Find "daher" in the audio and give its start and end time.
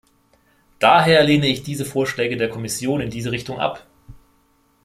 0.79-1.23